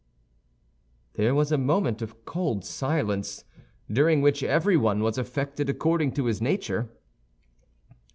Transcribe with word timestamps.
There 1.13 1.35
was 1.35 1.51
a 1.51 1.59
moment 1.59 2.01
of 2.01 2.25
cold 2.25 2.65
silence, 2.65 3.43
during 3.87 4.23
which 4.23 4.41
everyone 4.41 5.03
was 5.03 5.19
affected 5.19 5.69
according 5.69 6.13
to 6.13 6.25
his 6.25 6.41
nature. 6.41 6.89